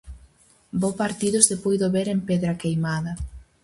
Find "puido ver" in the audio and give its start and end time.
1.63-2.07